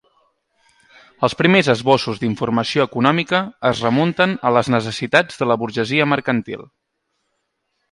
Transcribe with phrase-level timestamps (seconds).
[1.27, 6.73] Els primers esbossos d'informació econòmica es remunten a les necessitats de la burgesia mercantil europea.